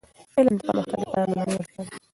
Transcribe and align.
علم 0.35 0.53
د 0.57 0.61
پرمختګ 0.67 0.99
لپاره 1.03 1.25
لومړنی 1.29 1.53
اړتیا 1.59 1.81
ده. 1.85 1.93